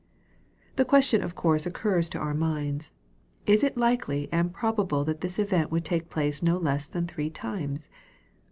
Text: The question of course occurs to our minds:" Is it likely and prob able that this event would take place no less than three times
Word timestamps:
The 0.77 0.83
question 0.83 1.21
of 1.21 1.35
course 1.35 1.67
occurs 1.67 2.09
to 2.09 2.17
our 2.17 2.33
minds:" 2.33 2.91
Is 3.45 3.63
it 3.63 3.77
likely 3.77 4.27
and 4.33 4.51
prob 4.51 4.79
able 4.79 5.03
that 5.05 5.21
this 5.21 5.37
event 5.37 5.69
would 5.69 5.85
take 5.85 6.09
place 6.09 6.41
no 6.41 6.57
less 6.57 6.87
than 6.87 7.05
three 7.05 7.29
times 7.29 7.87